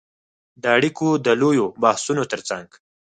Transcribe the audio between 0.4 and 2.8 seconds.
د اړیکو د لویو بحثونو ترڅنګ